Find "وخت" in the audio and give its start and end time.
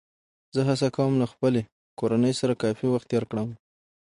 2.89-3.07